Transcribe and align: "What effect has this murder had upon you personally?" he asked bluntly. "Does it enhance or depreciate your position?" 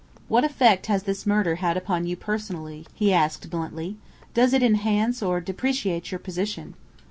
"What 0.27 0.43
effect 0.43 0.87
has 0.87 1.03
this 1.03 1.27
murder 1.27 1.57
had 1.57 1.77
upon 1.77 2.07
you 2.07 2.15
personally?" 2.15 2.87
he 2.95 3.13
asked 3.13 3.51
bluntly. 3.51 3.97
"Does 4.33 4.51
it 4.51 4.63
enhance 4.63 5.21
or 5.21 5.39
depreciate 5.41 6.09
your 6.11 6.17
position?" 6.17 6.73